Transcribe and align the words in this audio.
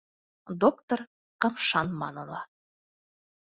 Доктор 0.63 1.03
ҡымшанманы 1.45 2.25
ла. 2.33 2.43